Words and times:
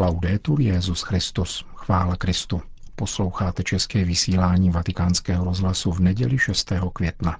Laudetur 0.00 0.60
Jezus 0.60 1.02
Christus, 1.02 1.64
chvála 1.74 2.16
Kristu. 2.16 2.62
Posloucháte 2.96 3.62
české 3.62 4.04
vysílání 4.04 4.70
Vatikánského 4.70 5.44
rozhlasu 5.44 5.92
v 5.92 6.00
neděli 6.00 6.38
6. 6.38 6.72
května. 6.92 7.38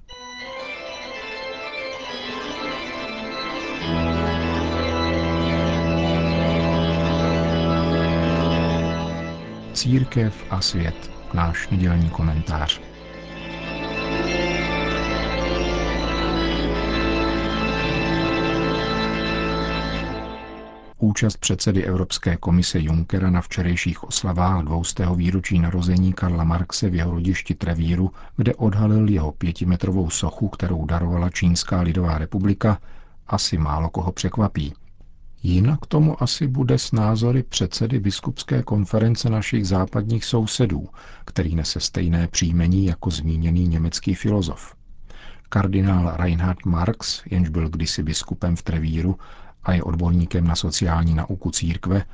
Církev 9.73 10.45
a 10.51 10.61
svět, 10.61 11.11
náš 11.35 11.69
nedělní 11.69 12.11
komentář. 12.11 12.88
Účast 21.09 21.37
předsedy 21.37 21.85
Evropské 21.85 22.37
komise 22.37 22.81
Junckera 22.81 23.31
na 23.31 23.41
včerejších 23.41 24.05
oslavách 24.05 24.65
dvoustého 24.65 25.15
výročí 25.15 25.59
narození 25.59 26.13
Karla 26.13 26.45
Marxe 26.45 26.91
v 26.91 26.95
jeho 26.95 27.11
rodišti 27.11 27.55
Trevíru, 27.55 28.11
kde 28.37 28.55
odhalil 28.55 29.09
jeho 29.09 29.33
pětimetrovou 29.33 30.11
sochu, 30.11 30.49
kterou 30.49 30.87
darovala 30.87 31.31
Čínská 31.31 31.81
lidová 31.81 32.19
republika, 32.19 32.79
asi 33.27 33.59
málo 33.59 33.91
koho 33.91 34.13
překvapí. 34.13 34.75
Jinak 35.43 35.87
tomu 35.87 36.23
asi 36.23 36.47
bude 36.47 36.79
s 36.79 36.93
názory 36.93 37.43
předsedy 37.43 38.01
biskupské 38.01 38.63
konference 38.63 39.31
našich 39.31 39.67
západních 39.67 40.25
sousedů, 40.25 40.89
který 41.25 41.55
nese 41.55 41.81
stejné 41.81 42.29
příjmení 42.29 42.87
jako 42.87 43.11
zmíněný 43.11 43.69
německý 43.69 44.15
filozof. 44.15 44.75
Kardinál 45.49 46.17
Reinhard 46.17 46.67
Marx, 46.67 47.23
jenž 47.31 47.49
byl 47.49 47.69
kdysi 47.69 48.03
biskupem 48.03 48.57
v 48.57 48.63
Trevíru 48.63 49.17
a 49.63 49.73
je 49.73 49.83
odborníkem 49.83 50.47
na 50.47 50.57
sociální 50.57 51.15
nauku 51.15 51.51
církve, 51.51 52.05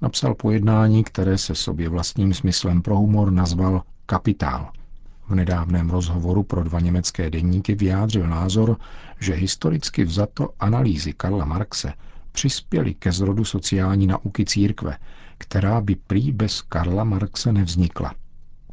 napsal 0.00 0.34
pojednání, 0.34 1.04
které 1.04 1.38
se 1.38 1.54
sobě 1.54 1.88
vlastním 1.88 2.34
smyslem 2.34 2.82
pro 2.82 2.96
humor 2.96 3.30
nazval 3.30 3.82
Kapitál. 4.06 4.70
V 5.28 5.34
nedávném 5.34 5.90
rozhovoru 5.90 6.42
pro 6.42 6.64
dva 6.64 6.80
německé 6.80 7.30
denníky 7.30 7.74
vyjádřil 7.74 8.26
názor, 8.26 8.76
že 9.20 9.34
historicky 9.34 10.04
vzato 10.04 10.48
analýzy 10.60 11.12
Karla 11.12 11.44
Marxe 11.44 11.92
přispěly 12.32 12.94
ke 12.94 13.12
zrodu 13.12 13.44
sociální 13.44 14.06
nauky 14.06 14.44
církve, 14.44 14.98
která 15.38 15.80
by 15.80 15.96
prý 15.96 16.32
bez 16.32 16.62
Karla 16.62 17.04
Marxe 17.04 17.52
nevznikla. 17.52 18.14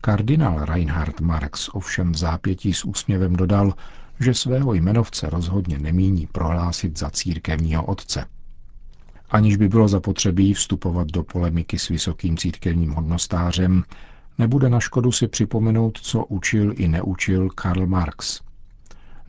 Kardinál 0.02 0.66
Reinhard 0.66 1.22
Marx 1.22 1.70
ovšem 1.74 2.12
v 2.12 2.18
zápětí 2.18 2.74
s 2.74 2.86
úsměvem 2.86 3.36
dodal, 3.36 3.74
že 4.20 4.34
svého 4.34 4.74
jmenovce 4.74 5.30
rozhodně 5.30 5.78
nemíní 5.80 6.28
prohlásit 6.28 7.00
za 7.00 7.10
církevního 7.10 7.86
otce. 7.86 8.26
Aniž 9.30 9.58
by 9.58 9.70
bylo 9.70 9.88
zapotřebí 9.88 10.54
vstupovat 10.54 11.08
do 11.08 11.24
polemiky 11.24 11.80
s 11.80 11.88
vysokým 11.88 12.38
církevním 12.38 12.92
hodnostářem, 12.92 13.84
nebude 14.38 14.70
na 14.70 14.80
škodu 14.80 15.12
si 15.12 15.28
připomenout, 15.28 16.00
co 16.02 16.26
učil 16.26 16.74
i 16.76 16.88
neučil 16.88 17.50
Karl 17.50 17.88
Marx. 17.88 18.42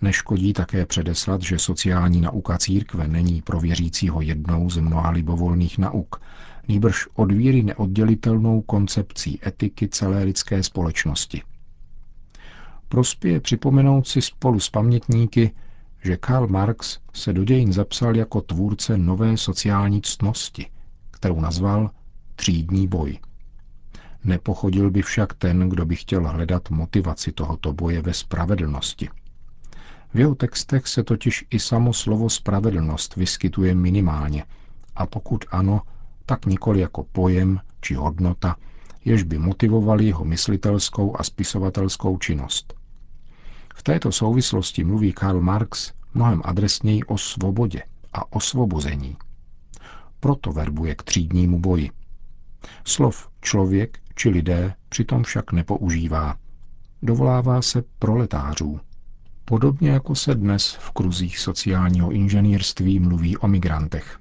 Neškodí 0.03 0.53
také 0.53 0.87
předeslat, 0.87 1.43
že 1.43 1.59
sociální 1.59 2.21
nauka 2.21 2.59
církve 2.59 3.09
není 3.09 3.43
pro 3.43 3.61
věřícího 3.61 4.21
jednou 4.21 4.71
z 4.71 4.77
mnoha 4.77 5.11
libovolných 5.11 5.79
nauk, 5.79 6.21
nýbrž 6.69 7.07
od 7.15 7.33
víry 7.33 7.63
neoddělitelnou 7.63 8.61
koncepcí 8.61 9.41
etiky 9.47 9.89
celé 9.89 10.23
lidské 10.23 10.63
společnosti 10.63 11.43
prospěje 12.91 13.41
připomenout 13.41 14.09
si 14.09 14.23
spolu 14.23 14.61
s 14.61 14.71
pamětníky, 14.71 15.51
že 16.05 16.17
Karl 16.17 16.47
Marx 16.47 16.99
se 17.15 17.33
do 17.33 17.45
dějin 17.45 17.73
zapsal 17.73 18.17
jako 18.17 18.41
tvůrce 18.41 18.99
nové 18.99 19.37
sociální 19.37 20.03
ctnosti, 20.03 20.67
kterou 21.11 21.41
nazval 21.41 21.91
třídní 22.37 22.89
boj. 22.89 23.19
Nepochodil 24.25 24.91
by 24.91 25.03
však 25.03 25.35
ten, 25.35 25.69
kdo 25.69 25.87
by 25.87 25.97
chtěl 25.97 26.29
hledat 26.29 26.71
motivaci 26.71 27.33
tohoto 27.33 27.73
boje 27.73 28.03
ve 28.03 28.15
spravedlnosti. 28.15 29.09
V 30.15 30.19
jeho 30.19 30.35
textech 30.35 30.87
se 30.89 31.03
totiž 31.05 31.45
i 31.51 31.59
samo 31.59 31.93
slovo 31.93 32.31
spravedlnost 32.31 33.17
vyskytuje 33.17 33.75
minimálně, 33.75 34.45
a 34.97 35.07
pokud 35.07 35.45
ano, 35.51 35.81
tak 36.27 36.47
nikoli 36.47 36.81
jako 36.81 37.05
pojem 37.13 37.61
či 37.81 37.95
hodnota, 37.95 38.57
jež 39.05 39.23
by 39.23 39.39
motivovali 39.39 40.05
jeho 40.07 40.25
myslitelskou 40.25 41.21
a 41.21 41.23
spisovatelskou 41.23 42.19
činnost. 42.19 42.80
V 43.75 43.83
této 43.83 44.13
souvislosti 44.13 44.85
mluví 44.85 45.13
Karl 45.13 45.41
Marx 45.41 45.93
mnohem 46.15 46.43
adresněji 46.45 47.03
o 47.05 47.19
svobodě 47.19 47.83
a 48.13 48.33
osvobození. 48.33 49.17
Proto 50.21 50.53
verbuje 50.53 50.95
k 50.95 51.03
třídnímu 51.03 51.61
boji. 51.61 51.91
Slov 52.85 53.29
člověk 53.41 53.99
či 54.15 54.29
lidé 54.29 54.75
přitom 54.89 55.23
však 55.23 55.53
nepoužívá. 55.53 56.37
Dovolává 57.03 57.63
se 57.63 57.83
proletářů. 57.99 58.81
Podobně 59.45 59.91
jako 59.91 60.15
se 60.15 60.35
dnes 60.35 60.75
v 60.81 60.91
kruzích 60.91 61.39
sociálního 61.39 62.11
inženýrství 62.11 63.01
mluví 63.01 63.37
o 63.37 63.49
migrantech. 63.49 64.19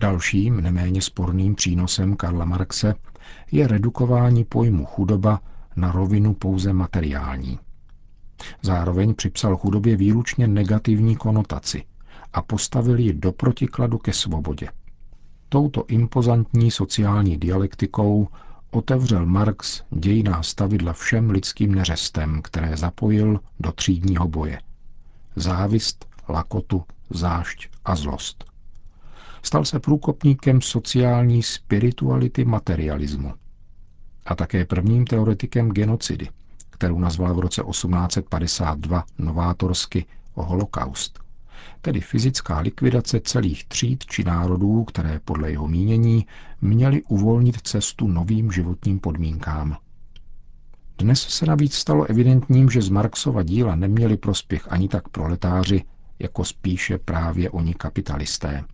Dalším, 0.00 0.60
neméně 0.60 1.02
sporným 1.02 1.54
přínosem 1.54 2.16
Karla 2.16 2.44
Marxe 2.44 2.94
je 3.52 3.66
redukování 3.66 4.44
pojmu 4.44 4.84
chudoba 4.84 5.40
na 5.76 5.92
rovinu 5.92 6.34
pouze 6.34 6.72
materiální. 6.72 7.58
Zároveň 8.62 9.14
připsal 9.14 9.56
chudobě 9.56 9.96
výlučně 9.96 10.46
negativní 10.48 11.16
konotaci 11.16 11.84
a 12.32 12.42
postavil 12.42 12.98
ji 12.98 13.12
do 13.14 13.32
protikladu 13.32 13.98
ke 13.98 14.12
svobodě. 14.12 14.68
Touto 15.48 15.84
impozantní 15.88 16.70
sociální 16.70 17.36
dialektikou 17.36 18.28
otevřel 18.70 19.26
Marx 19.26 19.82
dějiná 19.90 20.42
stavidla 20.42 20.92
všem 20.92 21.30
lidským 21.30 21.74
neřestem, 21.74 22.42
které 22.42 22.76
zapojil 22.76 23.40
do 23.60 23.72
třídního 23.72 24.28
boje. 24.28 24.58
Závist, 25.36 26.06
lakotu, 26.28 26.84
zášť 27.10 27.68
a 27.84 27.96
zlost. 27.96 28.44
Stal 29.42 29.64
se 29.64 29.80
průkopníkem 29.80 30.60
sociální 30.62 31.42
spirituality 31.42 32.44
materialismu 32.44 33.32
a 34.26 34.34
také 34.34 34.64
prvním 34.64 35.04
teoretikem 35.04 35.68
genocidy– 35.70 36.28
kterou 36.76 36.98
nazval 36.98 37.34
v 37.34 37.38
roce 37.38 37.62
1852 37.70 39.04
novátorsky 39.18 40.06
holokaust, 40.34 41.20
tedy 41.82 42.00
fyzická 42.00 42.58
likvidace 42.58 43.20
celých 43.20 43.64
tříd 43.64 44.04
či 44.06 44.24
národů, 44.24 44.84
které 44.84 45.20
podle 45.24 45.50
jeho 45.50 45.68
mínění 45.68 46.26
měly 46.60 47.02
uvolnit 47.02 47.60
cestu 47.60 48.08
novým 48.08 48.52
životním 48.52 48.98
podmínkám. 49.00 49.76
Dnes 50.98 51.20
se 51.20 51.46
navíc 51.46 51.74
stalo 51.74 52.04
evidentním, 52.04 52.70
že 52.70 52.82
z 52.82 52.88
Marxova 52.88 53.42
díla 53.42 53.74
neměli 53.74 54.16
prospěch 54.16 54.72
ani 54.72 54.88
tak 54.88 55.08
proletáři, 55.08 55.84
jako 56.18 56.44
spíše 56.44 56.98
právě 56.98 57.50
oni 57.50 57.74
kapitalisté. 57.74 58.64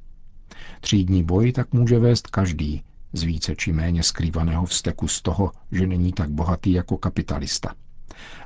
Třídní 0.80 1.24
boj 1.24 1.52
tak 1.52 1.72
může 1.72 1.98
vést 1.98 2.26
každý, 2.26 2.82
z 3.12 3.22
více 3.22 3.56
či 3.56 3.72
méně 3.72 4.02
skrývaného 4.02 4.66
vzteku 4.66 5.08
z 5.08 5.22
toho, 5.22 5.52
že 5.72 5.86
není 5.86 6.12
tak 6.12 6.30
bohatý 6.30 6.72
jako 6.72 6.96
kapitalista 6.96 7.74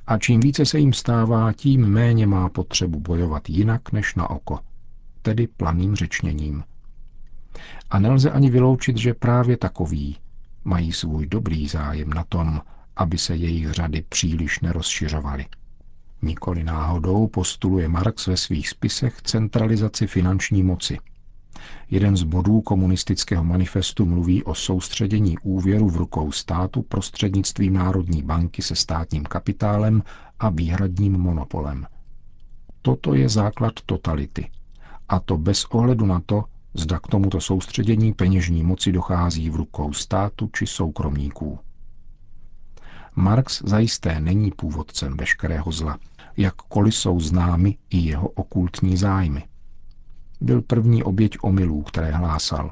a 0.06 0.18
čím 0.18 0.40
více 0.40 0.66
se 0.66 0.78
jim 0.78 0.92
stává, 0.92 1.52
tím 1.52 1.86
méně 1.86 2.26
má 2.26 2.48
potřebu 2.48 3.00
bojovat 3.00 3.48
jinak 3.48 3.92
než 3.92 4.14
na 4.14 4.30
oko, 4.30 4.58
tedy 5.22 5.46
planým 5.46 5.94
řečněním. 5.94 6.64
A 7.90 7.98
nelze 7.98 8.30
ani 8.30 8.50
vyloučit, 8.50 8.96
že 8.96 9.14
právě 9.14 9.56
takoví 9.56 10.16
mají 10.64 10.92
svůj 10.92 11.26
dobrý 11.26 11.68
zájem 11.68 12.10
na 12.10 12.24
tom, 12.24 12.60
aby 12.96 13.18
se 13.18 13.36
jejich 13.36 13.70
řady 13.70 14.02
příliš 14.08 14.60
nerozšiřovaly. 14.60 15.46
Nikoli 16.22 16.64
náhodou 16.64 17.26
postuluje 17.26 17.88
Marx 17.88 18.26
ve 18.26 18.36
svých 18.36 18.68
spisech 18.68 19.22
centralizaci 19.22 20.06
finanční 20.06 20.62
moci– 20.62 20.98
Jeden 21.90 22.16
z 22.16 22.22
bodů 22.22 22.60
komunistického 22.60 23.44
manifestu 23.44 24.06
mluví 24.06 24.44
o 24.44 24.54
soustředění 24.54 25.38
úvěru 25.38 25.88
v 25.88 25.96
rukou 25.96 26.32
státu 26.32 26.82
prostřednictvím 26.82 27.72
Národní 27.74 28.22
banky 28.22 28.62
se 28.62 28.74
státním 28.74 29.24
kapitálem 29.24 30.02
a 30.38 30.48
výhradním 30.50 31.12
monopolem. 31.12 31.86
Toto 32.82 33.14
je 33.14 33.28
základ 33.28 33.72
totality. 33.86 34.50
A 35.08 35.20
to 35.20 35.38
bez 35.38 35.64
ohledu 35.64 36.06
na 36.06 36.22
to, 36.26 36.44
zda 36.74 36.98
k 36.98 37.06
tomuto 37.06 37.40
soustředění 37.40 38.12
peněžní 38.12 38.62
moci 38.64 38.92
dochází 38.92 39.50
v 39.50 39.56
rukou 39.56 39.92
státu 39.92 40.50
či 40.52 40.66
soukromníků. 40.66 41.58
Marx 43.16 43.62
zajisté 43.64 44.20
není 44.20 44.50
původcem 44.50 45.16
veškerého 45.16 45.72
zla, 45.72 45.98
jakkoliv 46.36 46.94
jsou 46.94 47.20
známy 47.20 47.76
i 47.90 47.98
jeho 47.98 48.28
okultní 48.28 48.96
zájmy– 48.96 49.44
byl 50.40 50.62
první 50.62 51.02
oběť 51.02 51.36
omylů, 51.42 51.82
které 51.82 52.10
hlásal. 52.10 52.70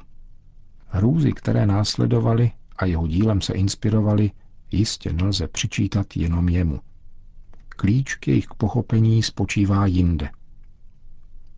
Hrůzy, 0.87 1.33
které 1.33 1.67
následovaly 1.67 2.53
a 2.77 2.85
jeho 2.85 3.07
dílem 3.07 3.41
se 3.41 3.53
inspirovali, 3.53 4.31
jistě 4.71 5.13
nelze 5.13 5.49
přičítat 5.49 6.17
jenom 6.17 6.49
jemu. 6.49 6.81
Klíč 7.69 8.15
k 8.15 8.29
jejich 8.29 8.47
pochopení 8.57 9.23
spočívá 9.23 9.87
jinde. 9.87 10.31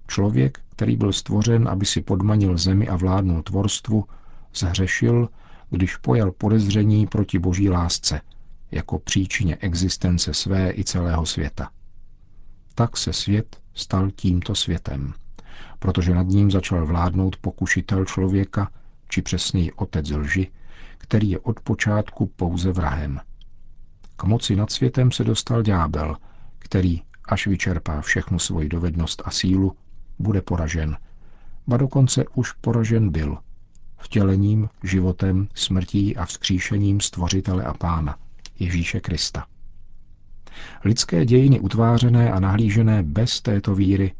Člověk, 0.08 0.60
který 0.70 0.96
byl 0.96 1.12
stvořen, 1.12 1.68
aby 1.68 1.86
si 1.86 2.02
podmanil 2.02 2.58
zemi 2.58 2.88
a 2.88 2.96
vládnul 2.96 3.42
tvorstvu, 3.42 4.04
zhřešil, 4.54 5.28
když 5.70 5.96
pojal 5.96 6.32
podezření 6.32 7.06
proti 7.06 7.38
boží 7.38 7.70
lásce, 7.70 8.20
jako 8.70 8.98
příčině 8.98 9.56
existence 9.56 10.34
své 10.34 10.72
i 10.72 10.84
celého 10.84 11.26
světa. 11.26 11.70
Tak 12.74 12.96
se 12.96 13.12
svět 13.12 13.60
stal 13.74 14.10
tímto 14.10 14.54
světem, 14.54 15.14
protože 15.78 16.14
nad 16.14 16.26
ním 16.26 16.50
začal 16.50 16.86
vládnout 16.86 17.36
pokušitel 17.36 18.04
člověka, 18.04 18.70
či 19.08 19.22
přesněji 19.22 19.72
otec 19.72 20.10
lži, 20.10 20.50
který 20.98 21.30
je 21.30 21.38
od 21.38 21.60
počátku 21.60 22.26
pouze 22.26 22.72
vrahem. 22.72 23.20
K 24.16 24.24
moci 24.24 24.56
nad 24.56 24.70
světem 24.70 25.12
se 25.12 25.24
dostal 25.24 25.62
ďábel, 25.62 26.16
který, 26.58 27.02
až 27.24 27.46
vyčerpá 27.46 28.00
všechnu 28.00 28.38
svoji 28.38 28.68
dovednost 28.68 29.22
a 29.24 29.30
sílu, 29.30 29.76
bude 30.18 30.42
poražen. 30.42 30.96
Ba 31.66 31.76
dokonce 31.76 32.24
už 32.34 32.52
poražen 32.52 33.10
byl. 33.10 33.38
Vtělením, 33.98 34.68
životem, 34.82 35.48
smrtí 35.54 36.16
a 36.16 36.24
vzkříšením 36.24 37.00
stvořitele 37.00 37.64
a 37.64 37.74
pána, 37.74 38.16
Ježíše 38.58 39.00
Krista. 39.00 39.46
Lidské 40.84 41.24
dějiny 41.24 41.60
utvářené 41.60 42.32
a 42.32 42.40
nahlížené 42.40 43.02
bez 43.02 43.40
této 43.40 43.74
víry 43.74 44.14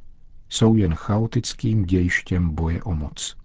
jsou 0.49 0.77
jen 0.77 0.95
chaotickým 0.95 1.85
dějištěm 1.85 2.55
boje 2.55 2.83
o 2.83 2.95
moc. 2.95 3.37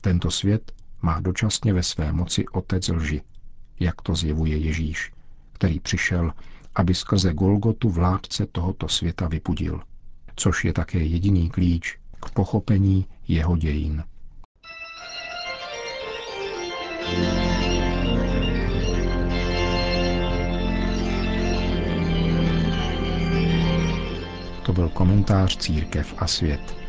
Tento 0.00 0.30
svět 0.30 0.72
má 1.02 1.20
dočasně 1.20 1.72
ve 1.72 1.82
své 1.82 2.12
moci 2.12 2.48
otec 2.48 2.88
lži, 2.88 3.22
jak 3.80 4.02
to 4.02 4.14
zjevuje 4.14 4.56
Ježíš, 4.56 5.12
který 5.52 5.80
přišel, 5.80 6.32
aby 6.74 6.94
skrze 6.94 7.34
Golgotu 7.34 7.90
vládce 7.90 8.46
tohoto 8.46 8.88
světa 8.88 9.28
vypudil, 9.28 9.80
což 10.36 10.64
je 10.64 10.72
také 10.72 10.98
jediný 10.98 11.50
klíč 11.50 11.98
k 12.20 12.30
pochopení 12.30 13.06
jeho 13.28 13.56
dějin. 13.56 14.04
To 17.06 17.45
byl 24.76 24.88
komentář 24.88 25.56
Církev 25.56 26.14
a 26.18 26.26
svět. 26.26 26.85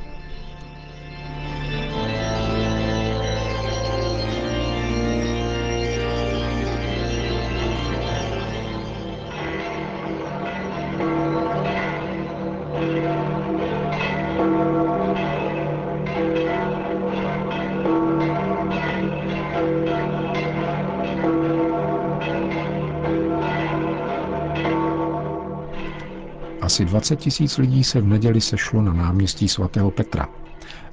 Asi 26.78 26.86
20 26.86 27.16
tisíc 27.20 27.58
lidí 27.58 27.84
se 27.84 28.02
v 28.02 28.08
neděli 28.08 28.42
sešlo 28.42 28.82
na 28.82 28.94
náměstí 28.94 29.48
svatého 29.50 29.92
Petra 29.92 30.30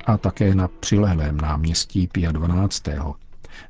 a 0.06 0.18
také 0.18 0.54
na 0.54 0.68
přilehlém 0.80 1.36
náměstí 1.36 2.06
Pia 2.12 2.32
12., 2.32 2.82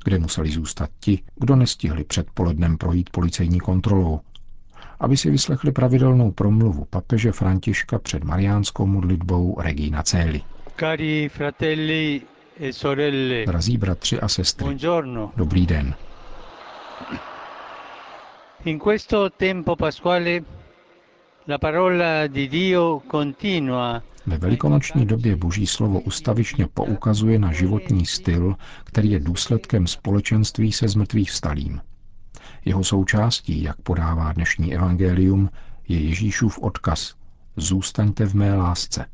kde 0.03 0.19
museli 0.19 0.49
zůstat 0.51 0.89
ti, 0.99 1.21
kdo 1.35 1.55
nestihli 1.55 2.03
předpolednem 2.03 2.77
projít 2.77 3.09
policejní 3.09 3.59
kontrolou, 3.59 4.19
aby 4.99 5.17
si 5.17 5.29
vyslechli 5.29 5.71
pravidelnou 5.71 6.31
promluvu 6.31 6.85
papeže 6.85 7.31
Františka 7.31 7.99
před 7.99 8.23
mariánskou 8.23 8.85
modlitbou 8.85 9.55
Regina 9.61 10.03
Celi. 10.03 10.41
Cari 10.79 11.29
fratelli 11.29 12.21
e 12.59 12.73
sorelle, 12.73 13.45
Drazí 13.45 13.77
bratři 13.77 14.19
a 14.19 14.27
sestry, 14.27 14.63
buongiorno. 14.65 15.31
dobrý 15.37 15.65
den. 15.65 15.95
In 18.65 18.79
questo 18.79 19.29
tempo 19.29 19.75
pasquale 19.75 20.31
la 20.31 20.35
parola 20.35 20.35
di 20.35 20.43
Dio 20.45 20.45
continua 20.45 21.34
Ve 24.25 24.37
velikonoční 24.37 25.05
době 25.05 25.35
Boží 25.35 25.67
slovo 25.67 25.99
ustavičně 25.99 26.67
poukazuje 26.67 27.39
na 27.39 27.51
životní 27.51 28.05
styl, 28.05 28.55
který 28.83 29.11
je 29.11 29.19
důsledkem 29.19 29.87
společenství 29.87 30.71
se 30.71 30.87
zmrtvých 30.87 31.31
vstalým. 31.31 31.81
Jeho 32.65 32.83
součástí, 32.83 33.63
jak 33.63 33.81
podává 33.81 34.33
dnešní 34.33 34.75
evangelium, 34.75 35.49
je 35.87 35.99
Ježíšův 35.99 36.59
odkaz 36.59 37.15
Zůstaňte 37.57 38.25
v 38.25 38.33
mé 38.33 38.55
lásce. 38.55 39.05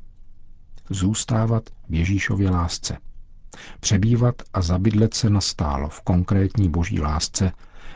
Zůstávat 0.90 1.70
v 1.90 1.94
Ježíšově 1.94 2.50
lásce. 2.50 2.98
Přebývat 3.80 4.36
a 4.54 4.62
zabydlet 4.62 5.14
se 5.14 5.30
nastálo 5.30 5.90
v 5.90 6.02
konkrétní 6.02 6.70
boží 6.70 7.02
lásce 7.02 7.52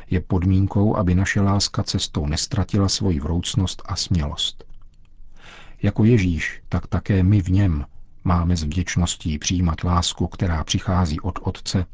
je 0.09 0.21
podmínkou, 0.21 0.95
aby 0.95 1.15
naše 1.15 1.41
láska 1.41 1.83
cestou 1.83 2.25
nestratila 2.27 2.89
svoji 2.89 3.19
vroucnost 3.19 3.81
a 3.85 3.95
smělost. 3.95 4.63
Jako 5.81 6.03
Ježíš, 6.03 6.61
tak 6.69 6.87
také 6.87 7.23
my 7.23 7.41
v 7.41 7.49
něm 7.51 7.85
máme 8.23 8.55
s 8.57 8.63
vděčností 8.63 9.37
přijímat 9.39 9.83
lásku, 9.83 10.27
která 10.27 10.63
přichází 10.63 11.19
od 11.19 11.39
Otce 11.41 11.85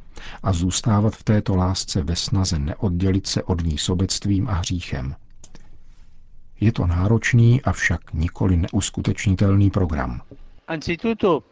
a 0.44 0.54
zůstávat 0.54 1.16
v 1.16 1.24
této 1.24 1.56
lásce 1.56 2.04
ve 2.04 2.16
snaze 2.16 2.60
neoddělit 2.60 3.28
se 3.28 3.44
od 3.44 3.63
ní 3.63 3.78
sobectvím 3.78 4.50
a 4.50 4.54
hříchem. 4.54 5.16
Je 6.60 6.72
to 6.72 6.88
náročný, 6.88 7.62
avšak 7.62 8.13
nikoli 8.13 8.58
neuskutečnitelný 8.58 9.69
program. 9.69 10.22
Anzitutto 10.68 11.44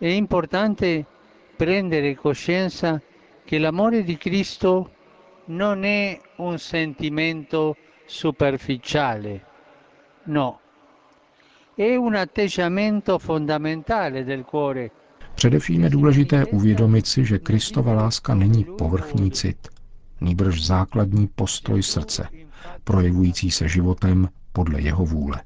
è 0.00 0.06
importante 0.08 1.04
prendere 1.56 2.14
coscienza 2.14 3.00
che 3.44 3.58
l'amore 3.58 4.02
di 4.02 4.16
Cristo 4.16 4.90
non 5.46 5.84
è 5.84 6.20
un 6.36 6.58
sentimento 6.58 7.76
superficiale, 8.06 9.44
no, 10.24 10.60
è 11.74 11.96
un 11.96 12.14
atteggiamento 12.14 13.18
fondamentale 13.18 14.24
del 14.24 14.44
cuore. 14.44 14.90
Především 15.34 15.84
je 15.84 15.90
důležité 15.90 16.44
uvědomit 16.44 17.06
si, 17.06 17.24
že 17.24 17.38
Kristova 17.38 17.92
láska 17.94 18.34
není 18.34 18.64
povrchní 18.78 19.30
cit, 19.30 19.68
nýbrž 20.20 20.64
základní 20.66 21.26
postoj 21.26 21.82
srdce, 21.82 22.28
projevující 22.84 23.50
se 23.50 23.68
životem 23.68 24.28
podle 24.52 24.80
jeho 24.80 25.04
vůle. 25.04 25.42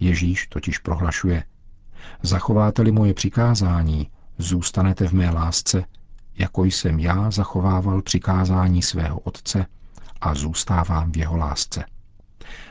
Ježíš 0.00 0.46
totiž 0.46 0.78
prohlašuje, 0.78 1.44
zachováte-li 2.22 2.92
moje 2.92 3.14
přikázání, 3.14 4.10
zůstanete 4.38 5.08
v 5.08 5.12
mé 5.12 5.30
lásce, 5.30 5.84
jako 6.38 6.64
jsem 6.64 6.98
já 7.00 7.30
zachovával 7.30 8.02
přikázání 8.02 8.82
svého 8.82 9.20
Otce 9.20 9.66
a 10.20 10.34
zůstávám 10.34 11.12
v 11.12 11.16
jeho 11.16 11.36
lásce. 11.36 11.84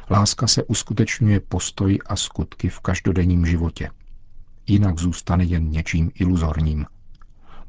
Láska 0.09 0.47
se 0.47 0.63
uskutečňuje 0.63 1.39
postoj 1.39 1.99
a 2.05 2.15
skutky 2.15 2.69
v 2.69 2.79
každodenním 2.79 3.45
životě. 3.45 3.89
Jinak 4.67 4.99
zůstane 4.99 5.43
jen 5.43 5.69
něčím 5.69 6.11
iluzorním. 6.15 6.85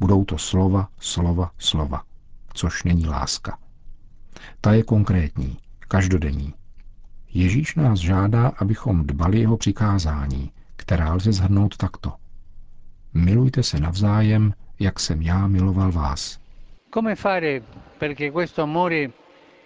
Budou 0.00 0.24
to 0.24 0.38
slova, 0.38 0.88
slova, 0.98 1.50
slova, 1.58 2.02
což 2.54 2.84
není 2.84 3.06
láska. 3.06 3.58
Ta 4.60 4.72
je 4.72 4.82
konkrétní, 4.82 5.58
každodenní. 5.78 6.54
Ježíš 7.28 7.74
nás 7.74 7.98
žádá, 7.98 8.48
abychom 8.48 9.06
dbali 9.06 9.40
jeho 9.40 9.56
přikázání, 9.56 10.52
která 10.76 11.14
lze 11.14 11.32
zhrnout 11.32 11.76
takto. 11.76 12.12
Milujte 13.14 13.62
se 13.62 13.80
navzájem, 13.80 14.54
jak 14.78 15.00
jsem 15.00 15.22
já 15.22 15.46
miloval 15.46 15.92
vás. 15.92 16.38
Come 16.94 17.16
fare 17.16 17.62
perché 17.98 18.30
questo 18.30 18.62
amore 18.62 19.10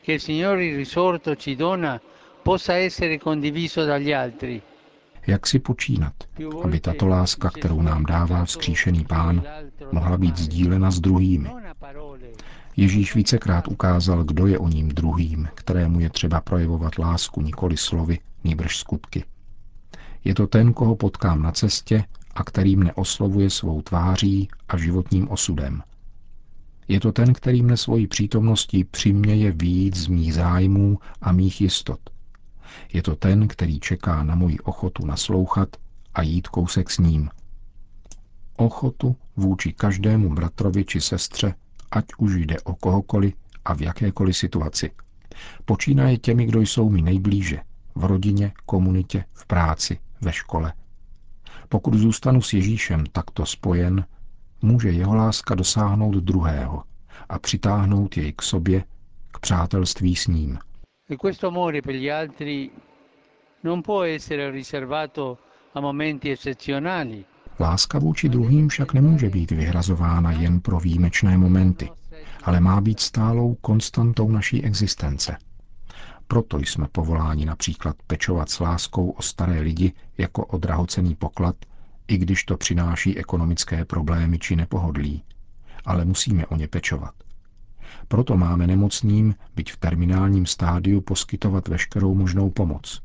che 0.04 0.12
il 0.12 0.20
Signore 0.20 0.76
risorto 0.76 1.36
ci 1.36 1.56
dona 1.56 2.00
possa 2.42 2.74
essere 2.74 3.18
condiviso 3.18 3.84
dagli 3.84 4.12
altri? 4.12 4.62
Jak 5.26 5.46
si 5.46 5.58
počínat, 5.58 6.14
aby 6.64 6.80
tato 6.80 7.06
láska, 7.06 7.50
kterou 7.50 7.82
nám 7.82 8.04
dává 8.04 8.44
vzkříšený 8.44 9.04
pán, 9.04 9.42
mohla 9.92 10.16
být 10.16 10.36
sdílena 10.36 10.90
s 10.90 11.00
druhými. 11.00 11.50
Ježíš 12.76 13.14
vícekrát 13.14 13.68
ukázal, 13.68 14.24
kdo 14.24 14.46
je 14.46 14.58
o 14.58 14.68
ním 14.68 14.88
druhým, 14.88 15.48
kterému 15.54 16.00
je 16.00 16.10
třeba 16.10 16.40
projevovat 16.40 16.98
lásku 16.98 17.40
nikoli 17.40 17.76
slovy, 17.76 18.18
nýbrž 18.44 18.76
skutky. 18.76 19.24
Je 20.24 20.34
to 20.34 20.46
ten, 20.46 20.72
koho 20.72 20.96
potkám 20.96 21.42
na 21.42 21.52
cestě 21.52 22.04
a 22.38 22.44
který 22.44 22.76
mne 22.76 22.92
oslovuje 22.92 23.50
svou 23.50 23.82
tváří 23.82 24.48
a 24.68 24.76
životním 24.76 25.28
osudem. 25.28 25.82
Je 26.88 27.00
to 27.00 27.12
ten, 27.12 27.32
který 27.32 27.62
mne 27.62 27.76
svojí 27.76 28.06
přítomností 28.06 28.84
přiměje 28.84 29.52
výjít 29.52 29.96
z 29.96 30.06
mých 30.06 30.34
zájmů 30.34 30.98
a 31.20 31.32
mých 31.32 31.60
jistot. 31.60 32.00
Je 32.92 33.02
to 33.02 33.16
ten, 33.16 33.48
který 33.48 33.80
čeká 33.80 34.22
na 34.22 34.34
moji 34.34 34.58
ochotu 34.58 35.06
naslouchat 35.06 35.68
a 36.14 36.22
jít 36.22 36.48
kousek 36.48 36.90
s 36.90 36.98
ním. 36.98 37.30
Ochotu 38.56 39.16
vůči 39.36 39.72
každému 39.72 40.34
bratrovi 40.34 40.84
či 40.84 41.00
sestře, 41.00 41.54
ať 41.90 42.04
už 42.18 42.34
jde 42.34 42.60
o 42.60 42.74
kohokoliv 42.74 43.34
a 43.64 43.74
v 43.74 43.80
jakékoliv 43.80 44.36
situaci. 44.36 44.90
Počínaje 45.64 46.18
těmi, 46.18 46.46
kdo 46.46 46.60
jsou 46.60 46.90
mi 46.90 47.02
nejblíže, 47.02 47.60
v 47.94 48.04
rodině, 48.04 48.52
komunitě, 48.66 49.24
v 49.32 49.46
práci, 49.46 49.98
ve 50.20 50.32
škole. 50.32 50.72
Pokud 51.68 51.94
zůstanu 51.94 52.42
s 52.42 52.52
Ježíšem 52.52 53.04
takto 53.12 53.46
spojen, 53.46 54.04
může 54.62 54.90
jeho 54.90 55.14
láska 55.14 55.54
dosáhnout 55.54 56.14
druhého 56.14 56.82
a 57.28 57.38
přitáhnout 57.38 58.16
jej 58.16 58.32
k 58.32 58.42
sobě, 58.42 58.84
k 59.32 59.38
přátelství 59.38 60.16
s 60.16 60.26
ním. 60.26 60.58
E 61.10 61.16
questo 61.16 61.46
amore 61.46 61.82
per 61.82 61.94
gli 61.94 62.10
altri 62.10 62.70
non 63.64 63.82
può 63.82 64.02
essere 64.04 64.50
riservato 64.50 65.38
a 65.74 65.80
momenti 65.80 66.30
eccezionali. 66.30 67.24
Láska 67.60 67.98
vůči 67.98 68.28
druhým 68.28 68.68
však 68.68 68.92
nemůže 68.92 69.30
být 69.30 69.50
vyhrazována 69.50 70.32
jen 70.32 70.60
pro 70.60 70.80
výjimečné 70.80 71.38
momenty, 71.38 71.90
ale 72.42 72.60
má 72.60 72.80
být 72.80 73.00
stálou 73.00 73.54
konstantou 73.54 74.30
naší 74.30 74.64
existence. 74.64 75.36
Proto 76.28 76.58
jsme 76.58 76.88
povoláni 76.92 77.46
například 77.46 77.96
pečovat 78.06 78.50
s 78.50 78.60
láskou 78.60 79.10
o 79.10 79.22
staré 79.22 79.60
lidi 79.60 79.92
jako 80.18 80.46
o 80.46 80.58
drahocený 80.58 81.14
poklad, 81.14 81.56
i 82.08 82.18
když 82.18 82.44
to 82.44 82.56
přináší 82.56 83.18
ekonomické 83.18 83.84
problémy 83.84 84.38
či 84.38 84.56
nepohodlí. 84.56 85.22
Ale 85.84 86.04
musíme 86.04 86.46
o 86.46 86.56
ně 86.56 86.68
pečovat. 86.68 87.14
Proto 88.08 88.36
máme 88.36 88.66
nemocným, 88.66 89.34
byť 89.56 89.72
v 89.72 89.76
terminálním 89.76 90.46
stádiu, 90.46 91.00
poskytovat 91.00 91.68
veškerou 91.68 92.14
možnou 92.14 92.50
pomoc. 92.50 93.02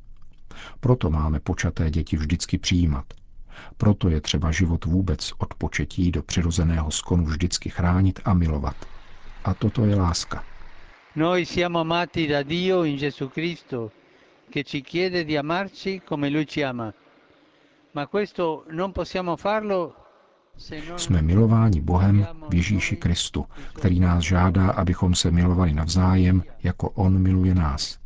Proto 0.80 1.10
máme 1.10 1.40
počaté 1.40 1.90
děti 1.90 2.18
vždycky 2.18 2.58
přijímat. 2.58 3.06
Proto 3.78 4.10
je 4.10 4.22
třeba 4.22 4.52
život 4.52 4.86
vůbec 4.86 5.34
od 5.38 5.54
početí 5.54 6.12
do 6.12 6.24
přirozeného 6.24 6.92
skonu 6.92 7.26
vždycky 7.26 7.70
chránit 7.70 8.20
a 8.26 8.34
milovat. 8.34 8.76
A 9.44 9.54
toto 9.54 9.86
je 9.86 9.96
láska. 9.96 10.44
Noi 11.16 11.46
siamo 11.46 11.80
amati 11.80 12.26
da 12.26 12.42
Dio 12.42 12.84
in 12.84 12.98
Gesù 12.98 13.30
Cristo, 13.30 13.92
che 14.50 14.64
ci 14.64 14.82
chiede 14.82 15.24
di 15.24 15.38
amarci 15.38 16.02
come 16.04 16.30
Lui 16.30 16.48
ci 16.48 16.64
ama. 16.64 16.92
Ma 17.92 18.08
questo 18.08 18.66
non 18.70 18.92
possiamo 18.92 19.36
farlo 19.38 19.96
jsme 20.98 21.22
milováni 21.22 21.82
Bohem 21.82 22.28
v 22.50 22.54
Ježíši 22.54 22.96
Kristu, 22.96 23.46
který 23.74 24.00
nás 24.00 24.24
žádá, 24.24 24.72
abychom 24.72 25.16
se 25.16 25.32
milovali 25.32 25.74
navzájem, 25.74 26.44
jako 26.64 26.90
On 26.90 27.22
miluje 27.22 27.56
nás. 27.56 28.00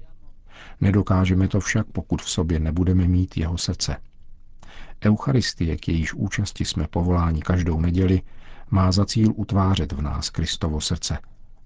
Nedokážeme 0.81 1.47
to 1.47 1.59
však, 1.59 1.87
pokud 1.87 2.21
v 2.21 2.29
sobě 2.29 2.59
nebudeme 2.59 3.07
mít 3.07 3.37
jeho 3.37 3.57
srdce. 3.57 3.97
Eucharistie, 5.05 5.77
k 5.77 5.87
jejíž 5.87 6.13
účasti 6.13 6.65
jsme 6.65 6.87
povoláni 6.87 7.41
každou 7.41 7.81
neděli, 7.81 8.21
má 8.69 8.91
za 8.91 9.05
cíl 9.05 9.33
utvářet 9.35 9.91
v 9.91 10.01
nás 10.01 10.29
Kristovo 10.29 10.81
srdce, 10.81 11.19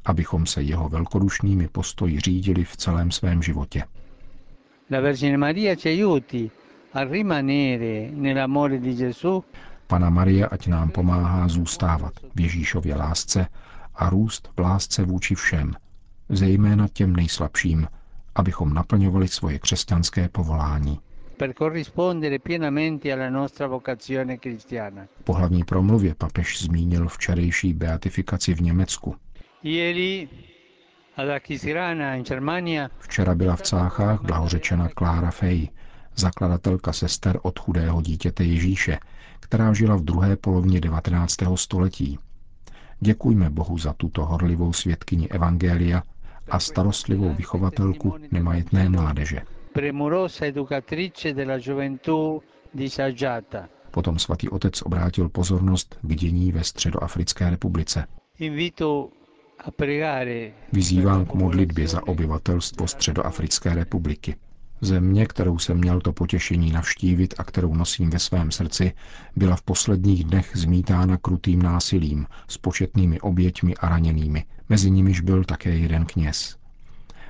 abychom 0.06 0.46
se 0.46 0.62
jeho 0.62 0.90
velkodušnými 0.90 1.68
postoji 1.68 2.20
řídili 2.20 2.64
v 2.64 2.78
celém 2.78 3.12
svém 3.12 3.44
životě. 3.44 3.84
La 4.92 5.00
Vergine 5.00 5.38
Maria 5.38 5.76
ci 5.76 5.90
aiuti 5.90 6.52
a 6.94 7.04
rimanere 7.04 8.12
nell'amore 8.12 8.80
di 8.80 8.94
Gesù 8.96 9.44
Pana 9.88 10.10
Marie 10.10 10.48
ať 10.48 10.68
nám 10.68 10.90
pomáhá 10.90 11.48
zůstávat 11.48 12.14
v 12.36 12.40
Ježíšově 12.40 12.96
lásce 12.96 13.48
a 13.96 14.10
růst 14.10 14.50
v 14.58 14.60
lásce 14.60 15.04
vůči 15.04 15.36
všem, 15.36 15.74
zejména 16.30 16.88
těm 16.94 17.16
nejslabším, 17.16 17.88
abychom 18.36 18.74
naplňovali 18.74 19.28
svoje 19.28 19.60
křesťanské 19.60 20.30
povolání. 20.30 21.00
Po 25.24 25.34
hlavní 25.34 25.64
promluvě 25.64 26.16
papež 26.16 26.62
zmínil 26.64 27.08
včerejší 27.08 27.74
beatifikaci 27.74 28.54
v 28.54 28.62
Německu. 28.62 29.16
Včera 33.00 33.36
byla 33.36 33.56
v 33.56 33.62
Cáchách 33.62 34.22
blahořečena 34.22 34.90
Klára 34.90 35.32
Fej, 35.32 35.70
zakladatelka 36.16 36.94
sester 36.94 37.40
od 37.42 37.60
chudého 37.60 38.02
dítěte 38.02 38.44
Ježíše, 38.44 39.00
která 39.40 39.74
žila 39.74 39.96
v 39.96 40.02
druhé 40.02 40.36
polovině 40.36 40.82
19. 40.82 41.36
století. 41.56 42.20
Děkujme 43.00 43.50
Bohu 43.50 43.78
za 43.78 43.94
tuto 43.94 44.26
horlivou 44.26 44.74
svědkyni 44.74 45.28
Evangelia 45.30 46.04
a 46.50 46.60
starostlivou 46.60 47.34
vychovatelku 47.34 48.16
nemajetné 48.32 48.90
mládeže. 48.90 49.42
Potom 53.92 54.20
svatý 54.20 54.50
otec 54.50 54.82
obrátil 54.82 55.30
pozornost 55.30 56.00
k 56.02 56.16
dění 56.16 56.52
ve 56.52 56.64
Středoafrické 56.64 57.50
republice. 57.50 58.08
Vyzývám 60.74 61.26
k 61.26 61.34
modlitbě 61.34 61.88
za 61.88 62.08
obyvatelstvo 62.08 62.88
Středoafrické 62.88 63.76
republiky. 63.76 64.36
Země, 64.82 65.26
kterou 65.26 65.60
jsem 65.60 65.78
měl 65.78 66.02
to 66.02 66.14
potěšení 66.14 66.72
navštívit 66.72 67.34
a 67.38 67.44
kterou 67.44 67.74
nosím 67.76 68.10
ve 68.10 68.20
svém 68.20 68.52
srdci, 68.52 68.92
byla 69.36 69.56
v 69.56 69.62
posledních 69.62 70.24
dnech 70.24 70.52
zmítána 70.54 71.18
krutým 71.18 71.62
násilím 71.62 72.26
s 72.48 72.58
početnými 72.58 73.20
oběťmi 73.20 73.76
a 73.76 73.90
raněnými. 73.90 74.46
Mezi 74.70 74.92
nimiž 74.92 75.22
byl 75.22 75.44
také 75.44 75.70
jeden 75.70 76.06
kněz. 76.06 76.58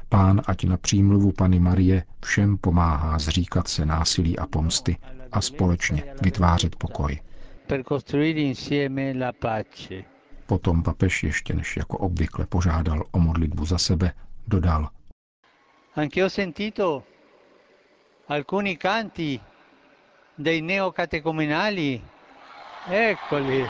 Pán, 0.10 0.42
ať 0.46 0.64
na 0.64 0.78
přímluvu 0.78 1.32
Pany 1.32 1.60
Marie 1.60 2.04
všem 2.26 2.58
pomáhá 2.58 3.20
zříkat 3.20 3.68
se 3.68 3.86
násilí 3.86 4.40
a 4.40 4.48
pomsty 4.48 4.98
a 5.32 5.42
společně 5.42 6.04
vytvářet 6.22 6.76
pokoj. 6.76 7.20
per 7.68 7.84
costruire 7.84 8.42
insieme 8.42 9.14
la 9.14 9.32
pace. 9.32 10.11
Potom 10.52 10.84
papež 10.84 11.24
ještě 11.24 11.54
než 11.54 11.78
jako 11.78 11.98
obvykle 11.98 12.46
požádal 12.46 13.04
o 13.12 13.20
modlitbu 13.20 13.66
za 13.66 13.78
sebe, 13.78 14.14
dodal. 14.48 14.90
Anche 15.96 16.24
ho 16.24 16.30
sentito 16.30 17.04
alcuni 18.28 18.78
canti 18.78 19.40
dei 20.38 20.62
neocatecumenali. 20.62 22.02
Eccoli. 22.90 23.70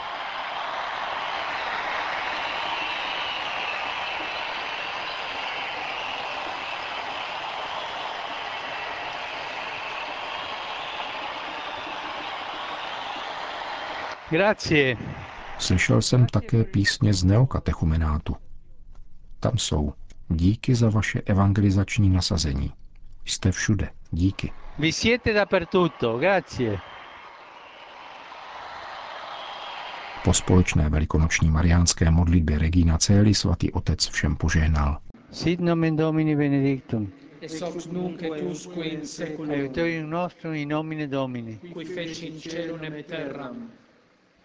Grazie. 14.30 14.96
Slyšel 15.62 16.02
jsem 16.02 16.26
také 16.26 16.64
písně 16.64 17.14
z 17.14 17.24
neokatechumenátu. 17.24 18.36
Tam 19.40 19.58
jsou 19.58 19.92
díky 20.28 20.74
za 20.74 20.90
vaše 20.90 21.20
evangelizační 21.20 22.10
nasazení. 22.10 22.72
Jste 23.24 23.52
všude. 23.52 23.90
Díky. 24.10 24.52
Vi 24.78 24.92
siete 24.92 25.32
dappertutto. 25.32 26.18
Grazie. 26.18 26.78
Po 30.24 30.32
společné 30.34 30.88
velikonoční 30.88 31.50
mariánské 31.50 32.10
modlitbě 32.10 32.58
Regina 32.58 32.98
Celi 32.98 33.34
svatý 33.34 33.72
otec 33.72 34.08
všem 34.08 34.36
požehnal. 34.36 34.98
Sit 35.30 35.60
nomen 35.60 35.96
Domini 35.96 36.36
benedictum. 36.36 37.12
hoc 37.60 37.86
nunc 37.86 38.22
et 38.22 38.42
usque 38.42 38.82
in 38.84 39.06
seculum, 39.06 39.50
Aiutorium 39.50 40.10
nostrum 40.10 40.54
in 40.54 40.68
nomine 40.68 41.06
Domini. 41.06 41.58
qui 41.72 41.84
feci 41.84 42.26
in 42.26 42.40
celum 42.40 42.84
et 42.84 43.06
terram. 43.06 43.70